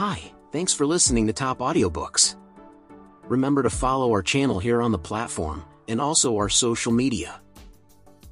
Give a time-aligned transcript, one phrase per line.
[0.00, 2.36] Hi, thanks for listening to Top Audiobooks.
[3.24, 7.42] Remember to follow our channel here on the platform, and also our social media.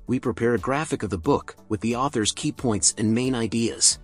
[0.07, 3.99] We prepare a graphic of the book with the author's key points and main ideas.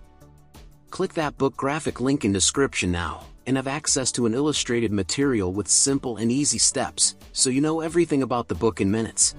[0.91, 5.51] Click that book graphic link in description now and have access to an illustrated material
[5.51, 9.33] with simple and easy steps, so you know everything about the book in minutes.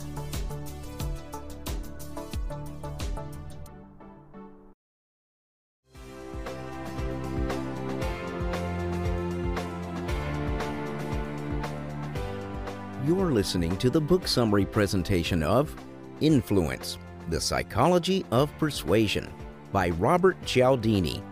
[13.06, 15.72] You're listening to the book summary presentation of
[16.20, 16.98] Influence
[17.29, 19.32] The Psychology of Persuasion
[19.70, 21.22] by Robert Cialdini.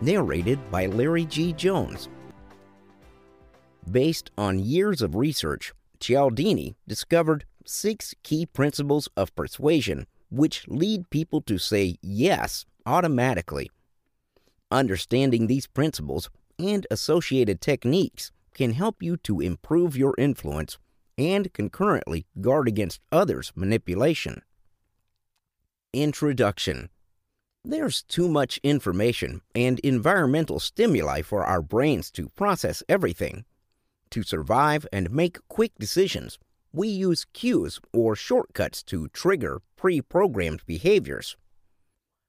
[0.00, 1.52] Narrated by Larry G.
[1.52, 2.08] Jones.
[3.90, 11.42] Based on years of research, Cialdini discovered six key principles of persuasion which lead people
[11.42, 13.70] to say yes automatically.
[14.70, 20.78] Understanding these principles and associated techniques can help you to improve your influence
[21.18, 24.42] and concurrently guard against others' manipulation.
[25.92, 26.90] Introduction
[27.64, 33.44] There's too much information and environmental stimuli for our brains to process everything.
[34.10, 36.38] To survive and make quick decisions,
[36.72, 41.36] we use cues or shortcuts to trigger pre programmed behaviors.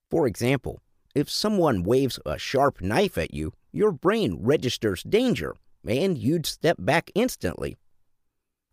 [0.09, 0.81] For example,
[1.13, 6.77] if someone waves a sharp knife at you, your brain registers danger and you'd step
[6.79, 7.77] back instantly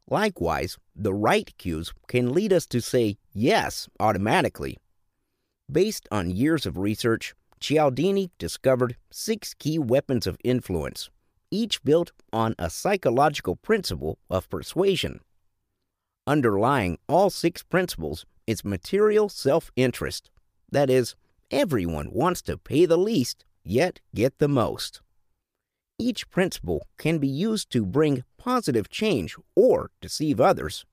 [0.08, 4.76] Likewise, the right cues can lead us to say yes automatically.
[5.70, 11.08] Based on years of research, Cialdini discovered six key weapons of influence,
[11.50, 15.20] each built on a psychological principle of persuasion.
[16.26, 20.30] Underlying all six principles is material self interest.
[20.70, 21.14] That is,
[21.50, 25.00] everyone wants to pay the least, yet get the most.
[25.98, 30.84] Each principle can be used to bring positive change or deceive others,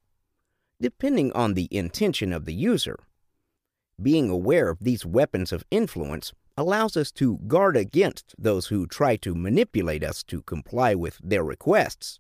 [0.80, 2.98] depending on the intention of the user.
[4.02, 9.18] Being aware of these weapons of influence allows us to guard against those who try
[9.18, 12.20] to manipulate us to comply with their requests.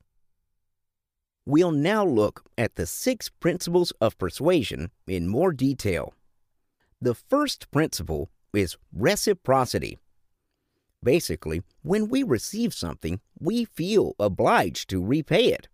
[1.45, 6.13] We'll now look at the six principles of persuasion in more detail.
[6.99, 9.97] The first principle is reciprocity.
[11.03, 15.67] Basically, when we receive something, we feel obliged to repay it.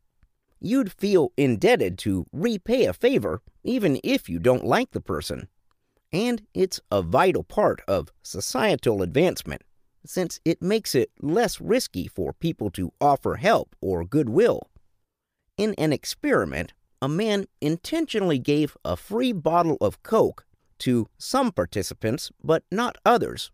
[0.60, 5.50] You'd feel indebted to repay a favor even if you don't like the person.
[6.14, 9.64] And it's a vital part of societal advancement,
[10.06, 14.70] since it makes it less risky for people to offer help or goodwill.
[15.58, 20.46] In an experiment, a man intentionally gave a free bottle of Coke
[20.80, 23.52] to some participants, but not others.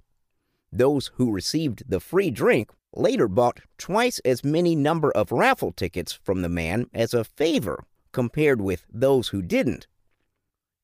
[0.76, 6.12] Those who received the free drink later bought twice as many number of raffle tickets
[6.12, 9.86] from the man as a favor compared with those who didn't.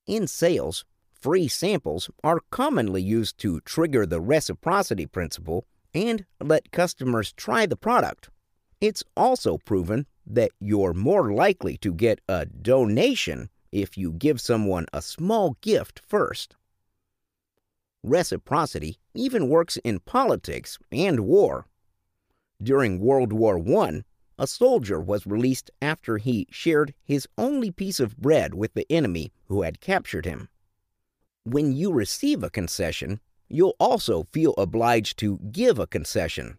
[0.06, 7.34] In sales, free samples are commonly used to trigger the reciprocity principle and let customers
[7.34, 8.30] try the product.
[8.80, 14.86] It's also proven that you're more likely to get a donation if you give someone
[14.94, 16.56] a small gift first.
[18.04, 21.68] Reciprocity even works in politics and war.
[22.62, 24.04] During World War I,
[24.38, 29.34] a soldier was released after he shared his only piece of bread with the enemy
[29.48, 30.48] who had captured him.
[31.44, 36.58] When you receive a concession, you'll also feel obliged to give a concession.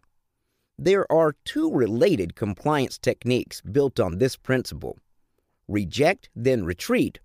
[0.77, 4.99] There are two related compliance techniques built on this principle
[5.67, 7.19] reject, then retreat,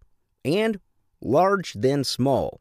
[0.44, 0.78] and
[1.20, 2.60] large, then small.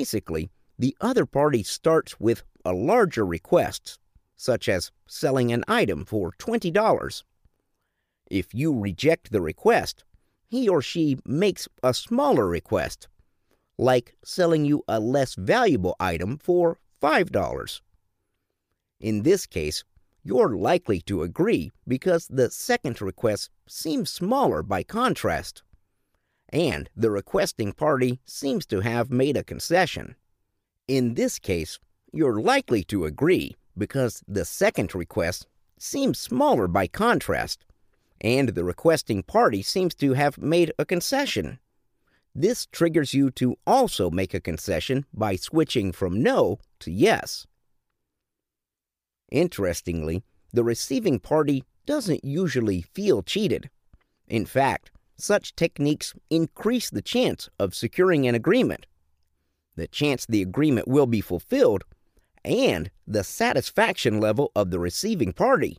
[0.00, 4.00] Basically, the other party starts with a larger request,
[4.34, 7.22] such as selling an item for $20.
[8.28, 10.02] If you reject the request,
[10.48, 13.06] he or she makes a smaller request,
[13.78, 17.80] like selling you a less valuable item for $5.
[18.98, 19.84] In this case,
[20.24, 25.62] you're likely to agree because the second request seems smaller by contrast
[26.50, 30.16] and the requesting party seems to have made a concession.
[30.86, 31.78] In this case,
[32.12, 35.46] you're likely to agree because the second request
[35.78, 37.64] seems smaller by contrast,
[38.20, 41.58] and the requesting party seems to have made a concession.
[42.34, 47.46] This triggers you to also make a concession by switching from no to yes.
[49.30, 53.70] Interestingly, the receiving party doesn't usually feel cheated.
[54.28, 58.86] In fact, such techniques increase the chance of securing an agreement.
[59.76, 61.84] The chance the agreement will be fulfilled
[62.44, 65.78] and the satisfaction level of the receiving party.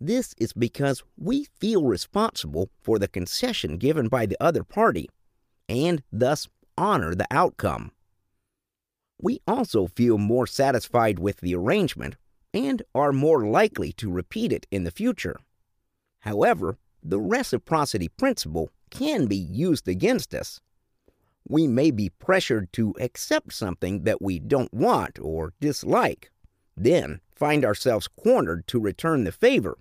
[0.00, 5.08] This is because we feel responsible for the concession given by the other party
[5.68, 7.92] and thus honor the outcome.
[9.20, 12.16] We also feel more satisfied with the arrangement
[12.54, 15.36] and are more likely to repeat it in the future.
[16.20, 20.60] However, the reciprocity principle can be used against us.
[21.48, 26.30] We may be pressured to accept something that we don't want or dislike,
[26.76, 29.78] then find ourselves cornered to return the favor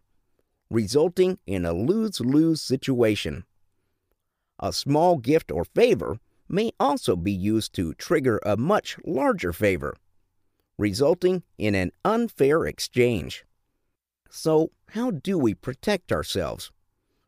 [0.69, 3.43] resulting in a lose lose situation.
[4.59, 9.95] A small gift or favor may also be used to trigger a much larger favor,
[10.77, 13.45] resulting in an unfair exchange.
[14.29, 16.71] So, how do we protect ourselves?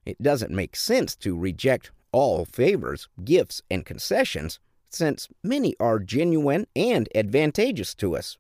[0.05, 4.59] It doesn't make sense to reject all favors, gifts, and concessions,
[4.89, 8.37] since many are genuine and advantageous to us.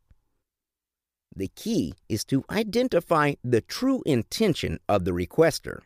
[1.35, 5.79] The key is to identify the true intention of the requester.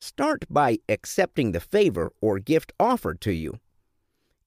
[0.00, 3.58] Start by accepting the favor or gift offered to you.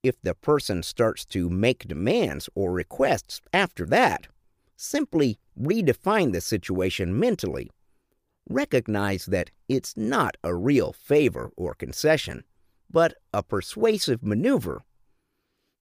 [0.02, 4.28] If the person starts to make demands or requests after that,
[4.76, 7.70] simply redefine the situation mentally.
[8.50, 12.44] Recognize that it's not a real favor or concession,
[12.90, 14.84] but a persuasive maneuver.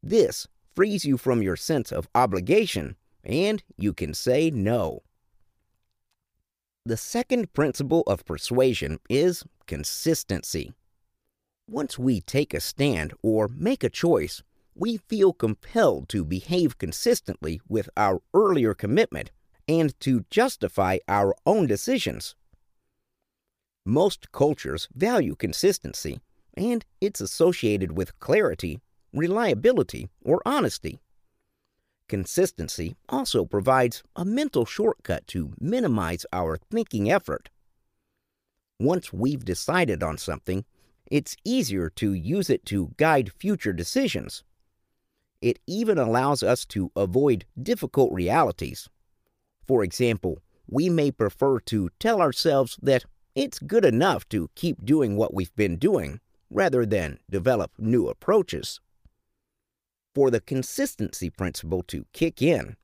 [0.02, 5.02] This frees you from your sense of obligation and you can say no.
[6.86, 10.72] The second principle of persuasion is consistency.
[11.68, 14.42] Once we take a stand or make a choice,
[14.74, 19.30] we feel compelled to behave consistently with our earlier commitment
[19.68, 22.34] and to justify our own decisions.
[23.86, 26.20] Most cultures value consistency,
[26.54, 28.80] and it's associated with clarity,
[29.12, 31.00] reliability, or honesty.
[32.08, 37.48] Consistency also provides a mental shortcut to minimize our thinking effort.
[38.78, 40.64] Once we've decided on something,
[41.10, 44.42] it's easier to use it to guide future decisions.
[45.40, 48.88] It even allows us to avoid difficult realities.
[49.66, 53.04] For example, we may prefer to tell ourselves that
[53.40, 56.20] it's good enough to keep doing what we've been doing
[56.50, 58.80] rather than develop new approaches.
[60.14, 62.76] For the consistency principle to kick in,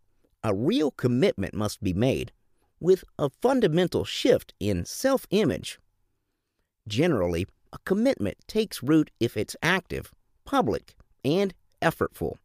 [0.42, 2.32] a real commitment must be made
[2.80, 5.78] with a fundamental shift in self image.
[6.88, 10.14] Generally, a commitment takes root if it's active,
[10.46, 11.52] public, and
[11.82, 12.36] effortful.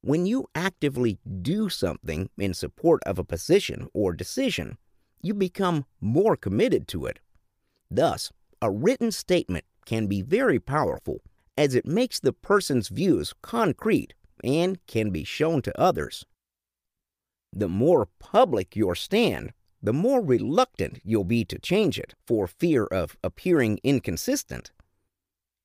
[0.00, 4.78] When you actively do something in support of a position or decision,
[5.26, 7.20] you become more committed to it.
[7.90, 8.32] Thus,
[8.62, 11.20] a written statement can be very powerful
[11.56, 14.14] as it makes the person's views concrete
[14.44, 16.24] and can be shown to others.
[17.52, 19.52] The more public your stand,
[19.82, 24.72] the more reluctant you'll be to change it for fear of appearing inconsistent.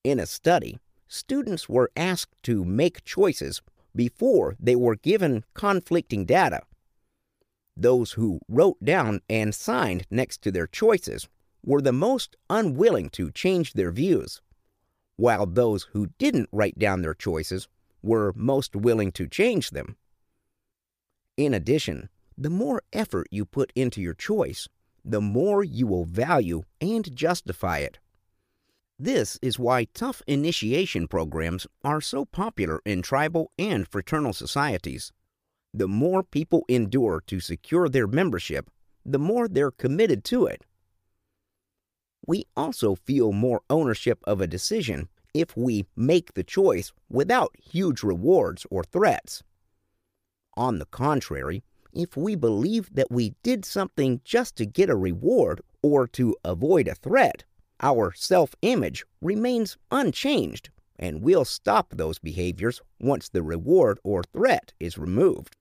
[0.04, 3.62] In a study, students were asked to make choices
[3.96, 6.62] before they were given conflicting data.
[7.82, 11.28] Those who wrote down and signed next to their choices
[11.66, 14.42] were the most unwilling to change their views
[15.22, 17.68] while those who didn't write down their choices
[18.02, 19.96] were most willing to change them.
[21.38, 24.68] In addition, the more effort you put into your choice,
[25.06, 28.00] the more you will value and justify it.
[28.98, 35.12] This is why tough initiation programs are so popular in tribal and fraternal societies.
[35.74, 38.70] The more people endure to secure their membership,
[39.06, 40.66] the more they're committed to it
[42.28, 48.04] we also feel more ownership of a decision if we make the choice without huge
[48.04, 49.44] rewards or threats.
[50.56, 51.64] On the contrary,
[51.94, 56.88] if we believe that we did something just to get a reward or to avoid
[56.88, 57.44] a threat,
[57.82, 64.74] our self image remains unchanged and we'll stop those behaviors once the reward or threat
[64.80, 65.56] is removed.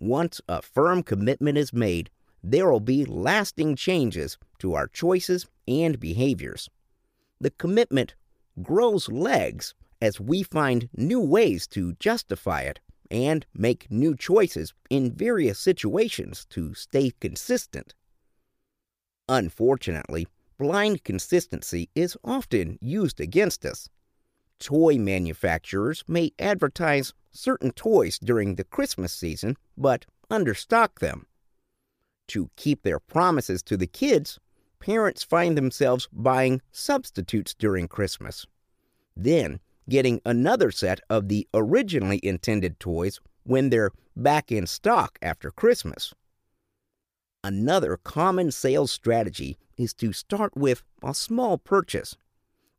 [0.00, 2.08] Once a firm commitment is made,
[2.42, 6.70] there will be lasting changes to our choices and behaviors.
[7.38, 8.14] The commitment
[8.62, 12.80] grows legs as we find new ways to justify it
[13.10, 17.94] and make new choices in various situations to stay consistent.
[19.28, 20.26] Unfortunately,
[20.58, 23.90] blind consistency is often used against us.
[24.60, 31.26] Toy manufacturers may advertise certain toys during the Christmas season, but understock them.
[32.28, 34.38] To keep their promises to the kids,
[34.78, 38.46] parents find themselves buying substitutes during Christmas.
[39.16, 45.50] Then, getting another set of the originally intended toys when they're back in stock after
[45.50, 46.14] Christmas.
[47.42, 52.14] Another common sales strategy is to start with a small purchase,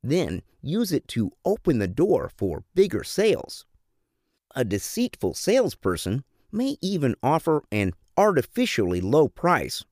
[0.03, 3.65] then use it to open the door for bigger sales.
[4.55, 9.83] A deceitful salesperson may even offer an artificially low price,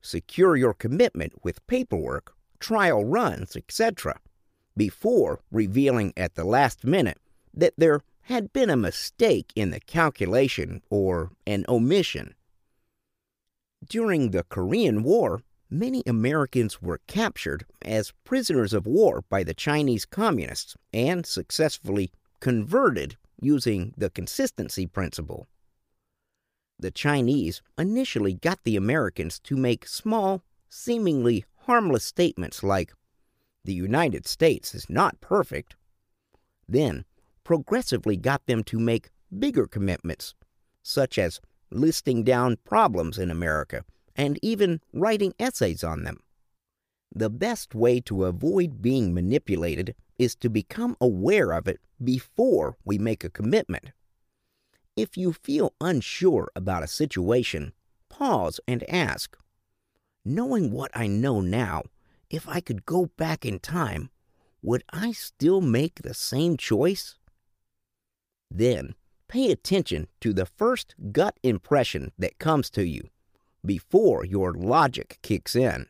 [0.00, 4.18] secure your commitment with paperwork, trial runs, etc.,
[4.76, 7.18] before revealing at the last minute
[7.54, 12.34] that there had been a mistake in the calculation or an omission.
[13.88, 20.04] During the Korean War, many Americans were captured as prisoners of war by the Chinese
[20.04, 22.10] communists and successfully
[22.40, 25.46] converted using the consistency principle.
[26.78, 32.92] The Chinese initially got the Americans to make small, seemingly harmless statements like,
[33.64, 35.76] the United States is not perfect.
[36.68, 37.04] Then,
[37.44, 40.34] progressively got them to make bigger commitments,
[40.82, 43.84] such as listing down problems in America
[44.18, 46.20] and even writing essays on them.
[47.14, 52.98] The best way to avoid being manipulated is to become aware of it before we
[52.98, 53.92] make a commitment.
[54.96, 57.72] If you feel unsure about a situation,
[58.10, 59.36] pause and ask
[60.24, 61.84] Knowing what I know now,
[62.28, 64.10] if I could go back in time,
[64.60, 67.14] would I still make the same choice?
[68.50, 68.94] Then
[69.28, 73.08] pay attention to the first gut impression that comes to you
[73.64, 75.86] before your logic kicks in.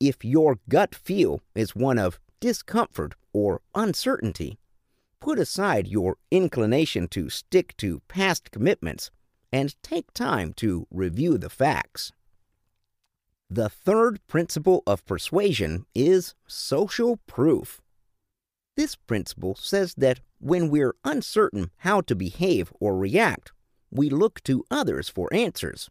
[0.00, 4.58] If your gut feel is one of discomfort or uncertainty,
[5.20, 9.10] put aside your inclination to stick to past commitments
[9.52, 12.12] and take time to review the facts.
[13.48, 17.80] The third principle of persuasion is social proof.
[18.76, 23.52] This principle says that when we're uncertain how to behave or react,
[23.90, 25.88] we look to others for answers.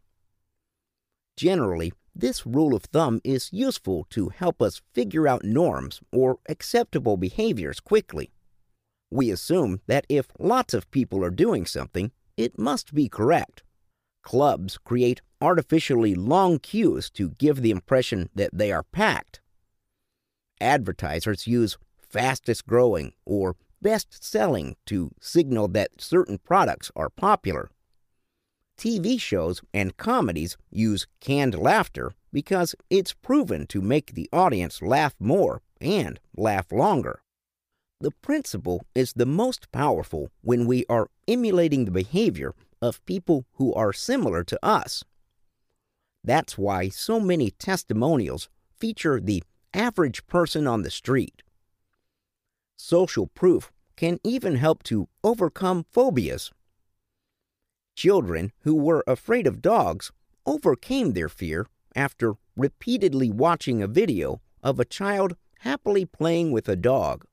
[1.38, 7.18] Generally, this rule of thumb is useful to help us figure out norms or acceptable
[7.18, 8.32] behaviors quickly.
[9.12, 13.64] We assume that if lots of people are doing something, it must be correct.
[14.24, 19.42] Clubs create artificially long queues to give the impression that they are packed.
[20.62, 27.70] Advertisers use fastest growing or best selling to signal that certain products are popular.
[28.78, 35.16] TV shows and comedies use canned laughter because it's proven to make the audience laugh
[35.20, 37.22] more and laugh longer.
[38.02, 43.74] The principle is the most powerful when we are emulating the behavior of people who
[43.74, 45.04] are similar to us.
[46.24, 51.42] That's why so many testimonials feature the average person on the street.
[52.78, 56.52] Social proof can even help to overcome phobias.
[57.96, 60.12] Children who were afraid of dogs
[60.46, 66.76] overcame their fear after repeatedly watching a video of a child happily playing with a
[66.76, 67.26] dog.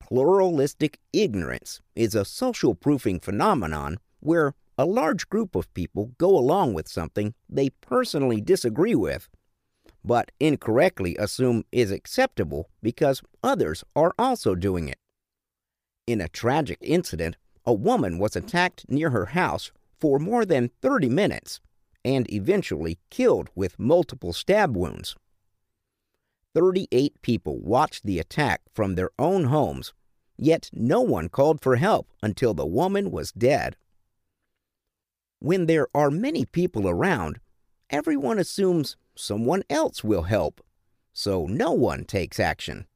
[0.00, 6.74] Pluralistic ignorance is a social proofing phenomenon where a large group of people go along
[6.74, 9.28] with something they personally disagree with,
[10.04, 14.98] but incorrectly assume is acceptable because others are also doing it.
[16.06, 21.08] In a tragic incident, a woman was attacked near her house for more than 30
[21.08, 21.60] minutes
[22.04, 25.16] and eventually killed with multiple stab wounds.
[26.54, 29.92] 38 people watched the attack from their own homes,
[30.38, 33.76] yet no one called for help until the woman was dead.
[35.40, 37.40] When there are many people around,
[37.90, 40.62] everyone assumes someone else will help,
[41.12, 42.86] so no one takes action.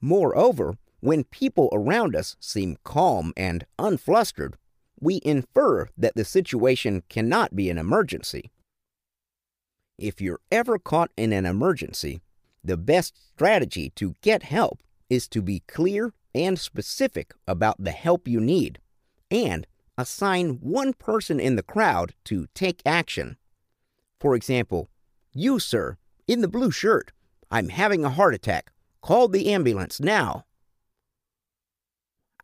[0.00, 4.54] Moreover, when people around us seem calm and unflustered,
[4.98, 8.50] we infer that the situation cannot be an emergency.
[9.98, 12.22] If you're ever caught in an emergency,
[12.64, 14.80] the best strategy to get help
[15.10, 18.78] is to be clear and specific about the help you need
[19.30, 19.66] and
[19.98, 23.36] assign one person in the crowd to take action.
[24.18, 24.88] For example,
[25.34, 27.12] you, sir, in the blue shirt,
[27.50, 28.72] I'm having a heart attack.
[29.02, 30.46] Call the ambulance now.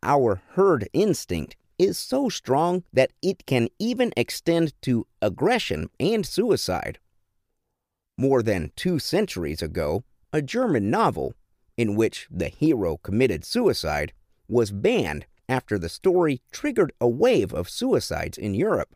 [0.03, 6.99] Our herd instinct is so strong that it can even extend to aggression and suicide.
[8.17, 10.03] More than two centuries ago,
[10.33, 11.33] a German novel,
[11.77, 14.13] in which the hero committed suicide,
[14.47, 18.95] was banned after the story triggered a wave of suicides in Europe.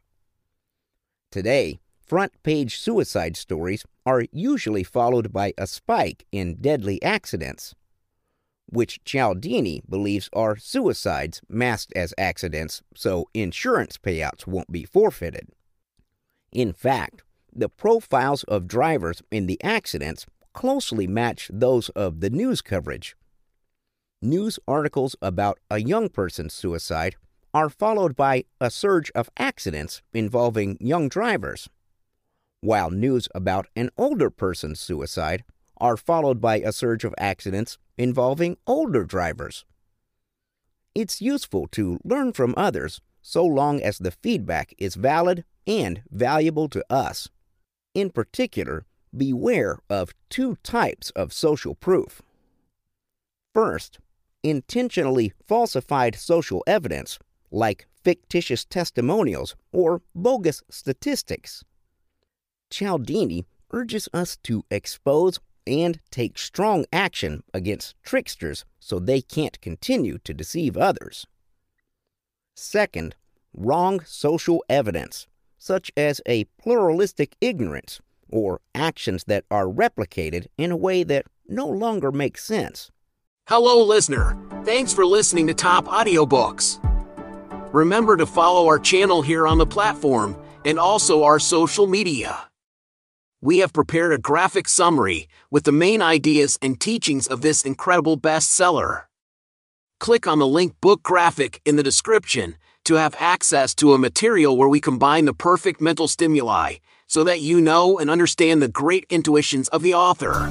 [1.31, 7.75] Today, front page suicide stories are usually followed by a spike in deadly accidents.
[8.67, 15.49] Which Cialdini believes are suicides masked as accidents so insurance payouts won't be forfeited.
[16.51, 22.61] In fact, the profiles of drivers in the accidents closely match those of the news
[22.61, 23.15] coverage.
[24.21, 27.15] News articles about a young person's suicide
[27.53, 31.69] are followed by a surge of accidents involving young drivers,
[32.61, 35.43] while news about an older person's suicide
[35.77, 39.65] are followed by a surge of accidents involving older drivers.
[40.93, 46.69] It's useful to learn from others so long as the feedback is valid and valuable
[46.69, 47.29] to us.
[47.93, 52.21] In particular, beware of two types of social proof.
[53.53, 53.99] First,
[54.43, 57.17] intentionally falsified social evidence,
[57.51, 61.63] like fictitious testimonials or bogus statistics.
[62.69, 70.17] Cialdini urges us to expose and take strong action against tricksters so they can't continue
[70.19, 71.25] to deceive others.
[72.55, 73.15] Second,
[73.53, 80.77] wrong social evidence, such as a pluralistic ignorance or actions that are replicated in a
[80.77, 82.91] way that no longer makes sense.
[83.47, 84.37] Hello, listener.
[84.63, 86.79] Thanks for listening to Top Audiobooks.
[87.73, 92.49] Remember to follow our channel here on the platform and also our social media.
[93.41, 98.17] We have prepared a graphic summary with the main ideas and teachings of this incredible
[98.17, 99.03] bestseller.
[99.99, 104.57] Click on the link book graphic in the description to have access to a material
[104.57, 106.75] where we combine the perfect mental stimuli
[107.07, 110.49] so that you know and understand the great intuitions of the author.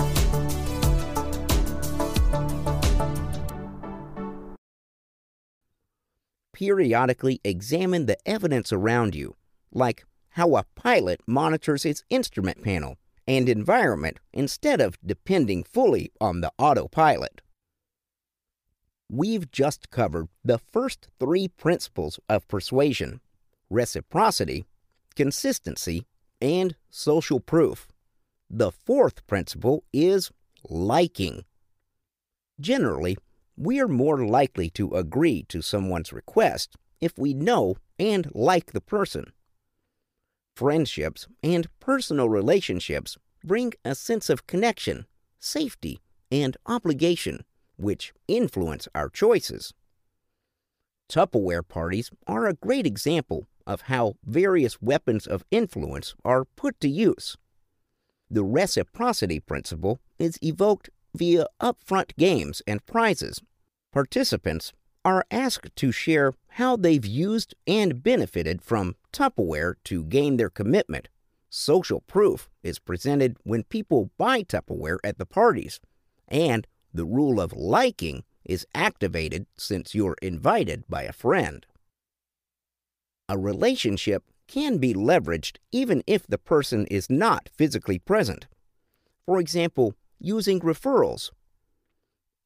[6.53, 9.37] Periodically examine the evidence around you,
[9.73, 16.41] like how a pilot monitors its instrument panel and environment instead of depending fully on
[16.41, 17.41] the autopilot.
[19.09, 23.21] We've just covered the first three principles of persuasion
[23.71, 24.65] reciprocity,
[25.15, 26.05] consistency,
[26.41, 27.87] and social proof.
[28.51, 30.33] The fourth principle is
[30.69, 31.45] liking.
[32.61, 33.19] Generally,
[33.57, 38.81] we are more likely to agree to someone's request if we know and like the
[38.81, 39.33] person.
[40.55, 45.07] Friendships and personal relationships bring a sense of connection,
[45.41, 47.45] safety, and obligation,
[47.77, 49.75] which influence our choices.
[51.11, 56.89] Tupperware parties are a great example of how various weapons of influence are put to
[56.89, 57.37] use.
[58.31, 63.43] The reciprocity principle is evoked via upfront games and prizes.
[63.93, 64.73] Participants
[65.05, 71.09] are asked to share how they've used and benefited from Tupperware to gain their commitment.
[71.49, 75.81] Social proof is presented when people buy Tupperware at the parties,
[76.27, 81.65] and the rule of liking is activated since you're invited by a friend.
[83.29, 88.49] A relationship can be leveraged even if the person is not physically present.
[89.25, 91.31] For example, using referrals.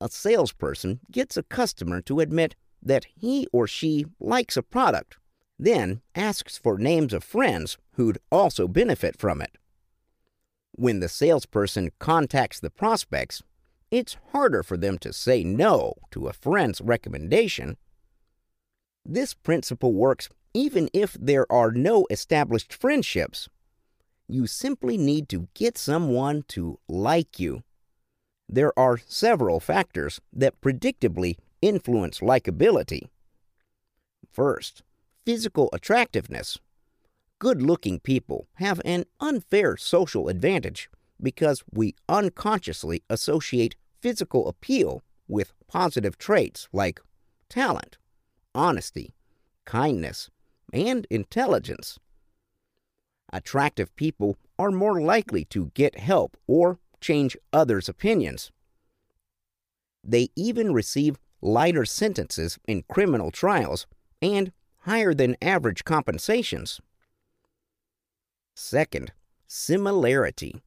[0.03, 5.17] A salesperson gets a customer to admit that he or she likes a product,
[5.59, 9.57] then asks for names of friends who'd also benefit from it.
[10.73, 13.43] When the salesperson contacts the prospects,
[13.91, 17.77] it's harder for them to say no to a friend's recommendation.
[19.05, 23.49] This principle works even if there are no established friendships.
[24.29, 27.63] You simply need to get someone to like you.
[28.49, 33.09] There are several factors that predictably influence likability.
[34.33, 34.83] First,
[35.29, 36.59] physical attractiveness.
[37.39, 40.89] Good looking people have an unfair social advantage
[41.21, 46.99] because we unconsciously associate physical appeal with positive traits like
[47.51, 47.99] talent,
[48.55, 49.13] honesty,
[49.67, 50.31] kindness,
[50.73, 51.99] and intelligence.
[53.31, 58.51] Attractive people are more likely to get help or change others' opinions.
[60.03, 63.87] They even receive lighter sentences in criminal trials
[64.23, 66.81] and higher than average compensations.
[68.55, 69.13] Second,
[69.47, 70.61] similarity.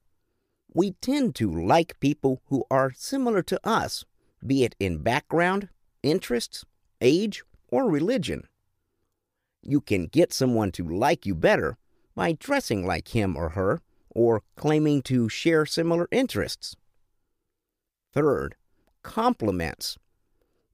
[0.74, 4.06] We tend to like people who are similar to us,
[4.46, 5.70] be it in background,
[6.02, 6.66] interests,
[7.02, 8.48] age, or religion.
[9.62, 11.78] You can get someone to like you better
[12.16, 16.76] by dressing like him or her or claiming to share similar interests.
[18.14, 18.56] Third,
[19.04, 19.98] compliments.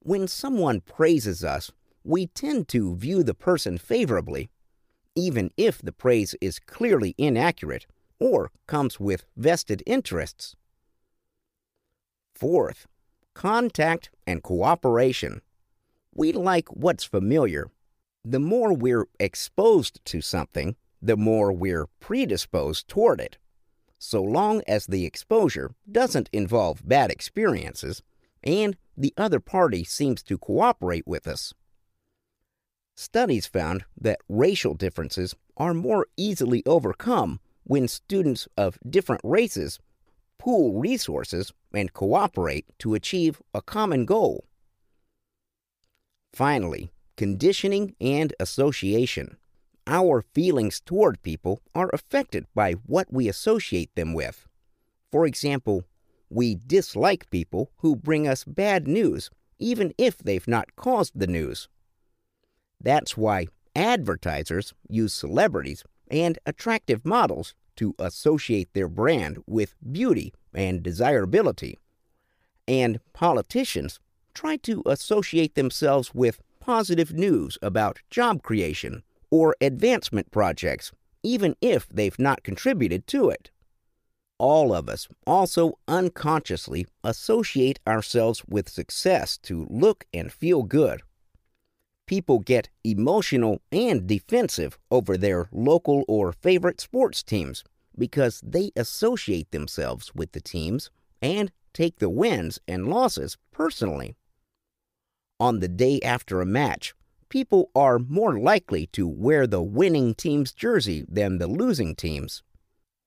[0.00, 1.70] When someone praises us,
[2.08, 4.48] we tend to view the person favorably,
[5.14, 7.86] even if the praise is clearly inaccurate
[8.18, 10.56] or comes with vested interests.
[12.34, 12.86] Fourth,
[13.34, 15.42] contact and cooperation.
[16.14, 17.70] We like what's familiar.
[18.24, 23.36] The more we're exposed to something, the more we're predisposed toward it.
[23.98, 28.02] So long as the exposure doesn't involve bad experiences
[28.42, 31.52] and the other party seems to cooperate with us.
[33.00, 39.78] Studies found that racial differences are more easily overcome when students of different races
[40.36, 44.46] pool resources and cooperate to achieve a common goal.
[46.32, 49.36] Finally, conditioning and association.
[49.86, 54.48] Our feelings toward people are affected by what we associate them with.
[55.12, 55.84] For example,
[56.28, 59.30] we dislike people who bring us bad news,
[59.60, 61.68] even if they've not caused the news.
[62.80, 70.82] That's why advertisers use celebrities and attractive models to associate their brand with beauty and
[70.82, 71.78] desirability.
[72.66, 74.00] And politicians
[74.34, 81.88] try to associate themselves with positive news about job creation or advancement projects, even if
[81.88, 83.50] they've not contributed to it.
[84.38, 91.02] All of us also unconsciously associate ourselves with success to look and feel good.
[92.08, 97.62] People get emotional and defensive over their local or favorite sports teams
[97.96, 100.90] because they associate themselves with the teams
[101.22, 104.16] and take the wins and losses personally
[105.40, 106.94] on the day after a match,
[107.28, 112.42] people are more likely to wear the winning team's jersey than the losing team's.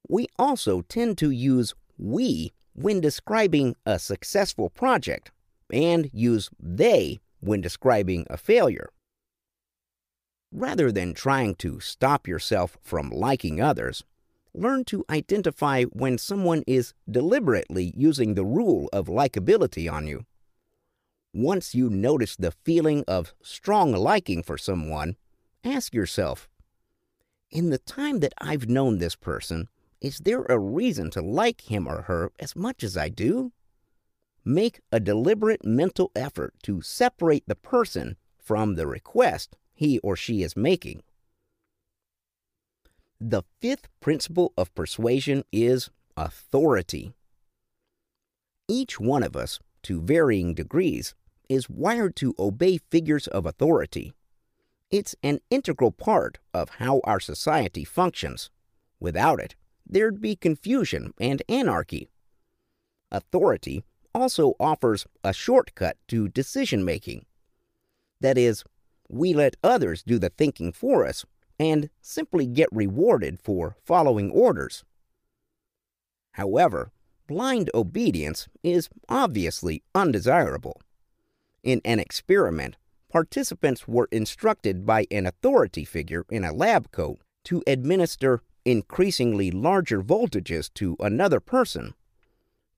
[0.08, 5.32] We also tend to use we when describing a successful project
[5.72, 8.90] and use they when describing a failure.
[10.52, 14.04] Rather than trying to stop yourself from liking others,
[14.54, 20.26] learn to identify when someone is deliberately using the rule of likability on you.
[21.34, 25.16] Once you notice the feeling of strong liking for someone,
[25.64, 26.50] ask yourself
[27.50, 29.70] In the time that I've known this person,
[30.02, 33.54] is there a reason to like him or her as much as I do?
[34.44, 40.42] Make a deliberate mental effort to separate the person from the request he or she
[40.42, 41.04] is making.
[43.20, 47.14] The fifth principle of persuasion is authority.
[48.68, 51.14] Each one of us, to varying degrees,
[51.48, 54.14] is wired to obey figures of authority.
[54.90, 58.50] It's an integral part of how our society functions.
[59.00, 62.10] Without it, there'd be confusion and anarchy.
[63.12, 67.26] Authority also offers a shortcut to decision making.
[68.20, 68.64] That is,
[69.10, 71.26] we let others do the thinking for us
[71.60, 74.84] and simply get rewarded for following orders.
[76.34, 76.92] However,
[77.28, 80.82] blind obedience is obviously undesirable.
[81.64, 82.78] In an experiment,
[83.10, 90.02] participants were instructed by an authority figure in a lab coat to administer increasingly larger
[90.02, 91.94] voltages to another person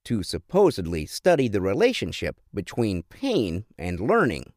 [0.05, 4.53] to supposedly study the relationship between pain and learning.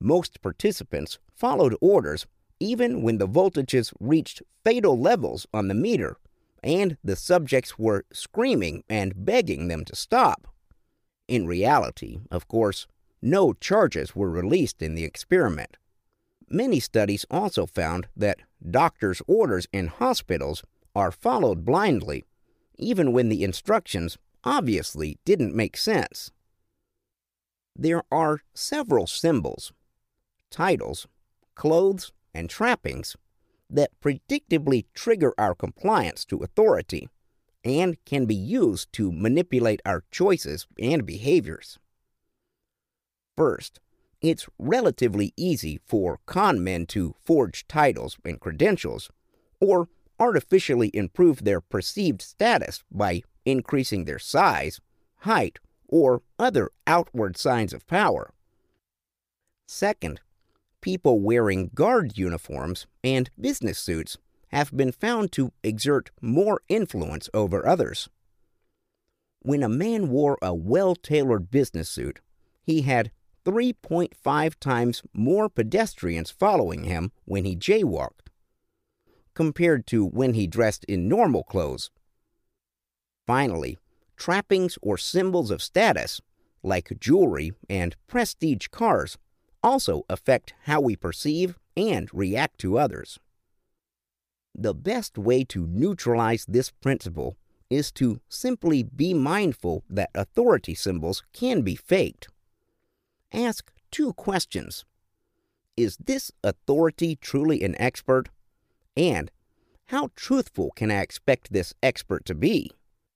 [0.00, 2.26] Most participants followed orders
[2.60, 6.16] even when the voltages reached fatal levels on the meter
[6.62, 10.48] and the subjects were screaming and begging them to stop.
[11.28, 12.86] In reality, of course,
[13.22, 15.76] no charges were released in the experiment.
[16.48, 20.62] Many studies also found that doctors' orders in hospitals
[20.94, 22.24] are followed blindly,
[22.78, 26.30] even when the instructions obviously didn't make sense.
[27.74, 29.72] There are several symbols,
[30.50, 31.06] titles,
[31.54, 33.16] clothes, and trappings
[33.68, 37.08] that predictably trigger our compliance to authority
[37.64, 41.78] and can be used to manipulate our choices and behaviors.
[43.36, 43.80] First,
[44.22, 49.10] it's relatively easy for con men to forge titles and credentials,
[49.60, 54.80] or artificially improve their perceived status by increasing their size,
[55.18, 58.32] height, or other outward signs of power.
[59.66, 60.20] Second,
[60.80, 67.66] people wearing guard uniforms and business suits have been found to exert more influence over
[67.66, 68.08] others.
[69.40, 72.20] When a man wore a well tailored business suit,
[72.62, 73.10] he had
[73.44, 78.25] 3.5 times more pedestrians following him when he jaywalked,
[79.36, 81.90] compared to when he dressed in normal clothes.
[83.26, 83.78] Finally,
[84.16, 86.22] trappings or symbols of status,
[86.62, 89.18] like jewelry and prestige cars,
[89.62, 93.18] also affect how we perceive and react to others.
[94.54, 97.36] The best way to neutralize this principle
[97.68, 102.28] is to simply be mindful that authority symbols can be faked.
[103.34, 104.86] Ask two questions
[105.76, 108.30] Is this authority truly an expert?
[108.96, 109.30] And
[109.86, 112.70] how truthful can I expect this expert to be?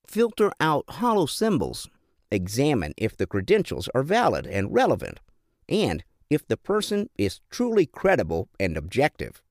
[0.06, 1.88] Filter out hollow symbols.
[2.30, 5.18] Examine if the credentials are valid and relevant,
[5.68, 9.42] and if the person is truly credible and objective.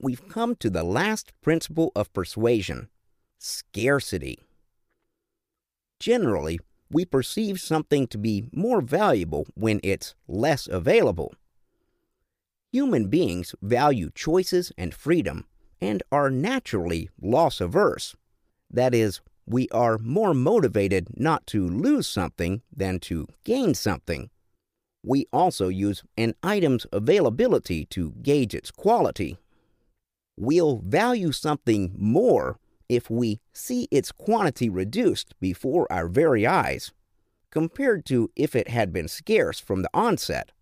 [0.00, 2.88] We've come to the last principle of persuasion
[3.38, 4.38] scarcity.
[5.98, 11.32] Generally, we perceive something to be more valuable when it's less available.
[12.72, 15.46] Human beings value choices and freedom
[15.80, 18.14] and are naturally loss averse.
[18.70, 24.30] That is, we are more motivated not to lose something than to gain something.
[25.02, 29.36] We also use an item's availability to gauge its quality.
[30.36, 36.92] We'll value something more if we see its quantity reduced before our very eyes,
[37.50, 40.52] compared to if it had been scarce from the onset.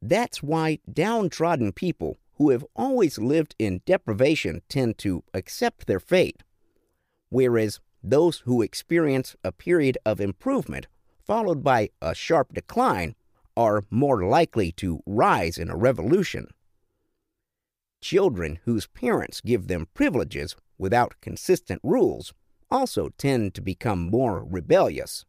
[0.00, 6.42] That's why downtrodden people who have always lived in deprivation tend to accept their fate,
[7.30, 10.86] whereas those who experience a period of improvement
[11.26, 13.14] followed by a sharp decline
[13.56, 16.46] are more likely to rise in a revolution.
[18.00, 22.32] Children whose parents give them privileges without consistent rules
[22.70, 25.24] also tend to become more rebellious.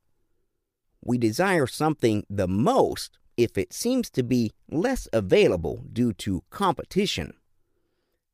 [1.03, 7.31] We desire something the most if it seems to be less available due to competition.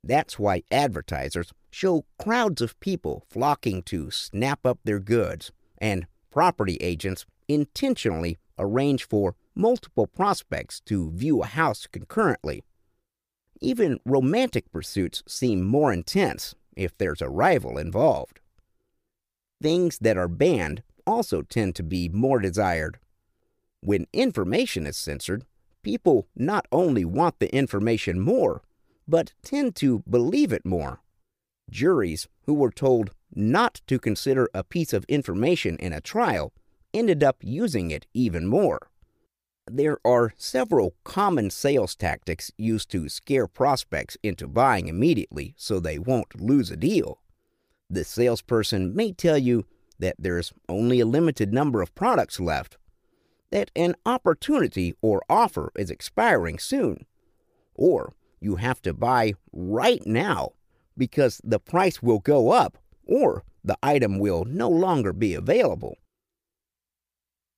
[0.03, 6.77] That's why advertisers show crowds of people flocking to snap up their goods, and property
[6.81, 12.63] agents intentionally arrange for multiple prospects to view a house concurrently.
[13.61, 18.39] Even romantic pursuits seem more intense if there's a rival involved.
[19.61, 22.97] Things that are banned also tend to be more desired
[23.85, 25.45] when information is censored,
[25.83, 28.63] people not only want the information more,
[29.07, 31.01] but tend to believe it more.
[31.69, 36.51] Juries who were told not to consider a piece of information in a trial
[36.93, 38.89] ended up using it even more.
[39.69, 45.99] There are several common sales tactics used to scare prospects into buying immediately so they
[45.99, 47.19] won't lose a deal.
[47.89, 49.65] The salesperson may tell you
[49.99, 52.77] that there's only a limited number of products left,
[53.55, 57.05] that an opportunity or offer is expiring soon,
[57.73, 60.51] or you have to buy right now
[60.97, 65.95] because the price will go up or the item will no longer be available.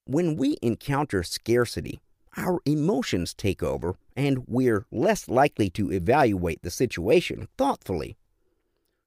[0.05, 1.99] When we encounter scarcity,
[2.37, 8.17] our emotions take over and we're less likely to evaluate the situation thoughtfully.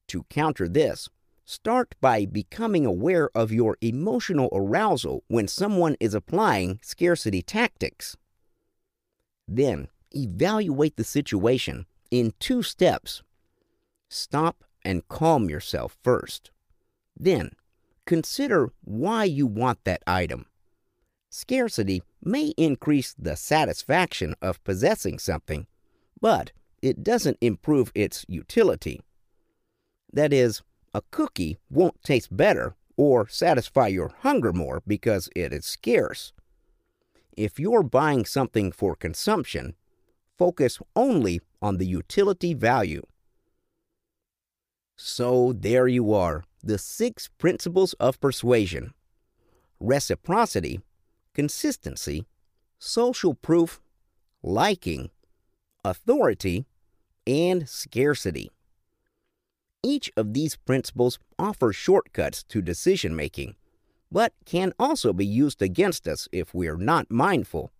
[0.08, 1.08] To counter this,
[1.50, 8.16] Start by becoming aware of your emotional arousal when someone is applying scarcity tactics.
[9.48, 13.24] Then, evaluate the situation in two steps.
[14.08, 16.52] Stop and calm yourself first.
[17.18, 17.50] Then,
[18.06, 20.46] consider why you want that item.
[21.30, 25.66] Scarcity may increase the satisfaction of possessing something,
[26.20, 29.00] but it doesn't improve its utility.
[30.12, 35.64] That is, a cookie won't taste better or satisfy your hunger more because it is
[35.64, 36.32] scarce.
[37.36, 39.74] If you're buying something for consumption,
[40.36, 43.02] focus only on the utility value.
[44.96, 48.92] So there you are, the six principles of persuasion
[49.82, 50.80] reciprocity,
[51.32, 52.26] consistency,
[52.78, 53.80] social proof,
[54.42, 55.10] liking,
[55.82, 56.66] authority,
[57.26, 58.50] and scarcity.
[59.82, 63.56] Each of these principles offers shortcuts to decision making,
[64.12, 67.72] but can also be used against us if we're not mindful.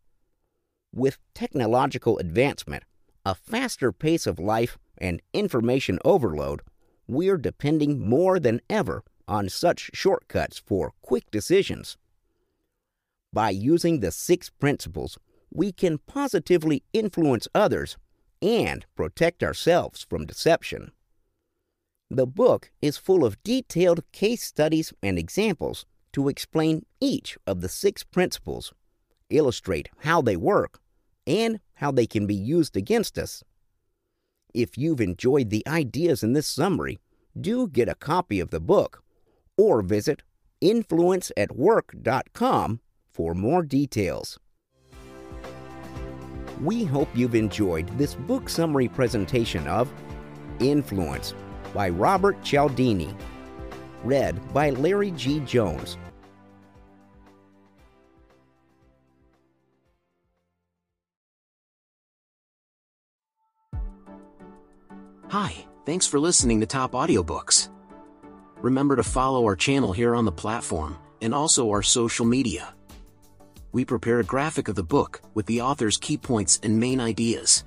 [0.93, 2.85] With technological advancement,
[3.25, 6.63] a faster pace of life, and information overload,
[7.07, 11.97] we're depending more than ever on such shortcuts for quick decisions.
[13.33, 15.19] By using the six principles,
[15.53, 17.97] we can positively influence others
[18.43, 20.93] and protect ourselves from deception.
[22.12, 27.68] The book is full of detailed case studies and examples to explain each of the
[27.68, 28.73] six principles,
[29.29, 30.81] illustrate how they work,
[31.25, 33.44] and how they can be used against us.
[34.53, 36.99] If you've enjoyed the ideas in this summary,
[37.40, 39.05] do get a copy of the book
[39.57, 40.25] or visit
[40.61, 42.81] influenceatwork.com
[43.12, 44.40] for more details.
[46.61, 49.88] We hope you've enjoyed this book summary presentation of
[50.59, 51.35] Influence
[51.74, 53.14] by Robert Cialdini.
[54.04, 55.40] Read by Larry G.
[55.40, 55.96] Jones.
[65.28, 65.54] Hi,
[65.87, 67.68] thanks for listening to Top Audiobooks.
[68.56, 72.74] Remember to follow our channel here on the platform, and also our social media.
[73.70, 77.64] We prepare a graphic of the book with the author's key points and main ideas.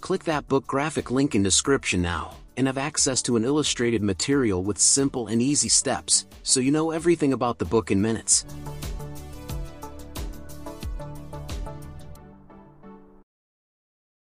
[0.00, 4.62] Click that book graphic link in description now, and have access to an illustrated material
[4.62, 8.44] with simple and easy steps, so you know everything about the book in minutes.